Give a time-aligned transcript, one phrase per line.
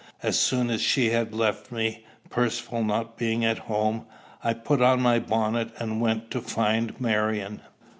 [0.23, 4.07] As soon as she had left me, Percivale not being at home,
[4.43, 7.61] I put on my bonnet, and went to find Marion.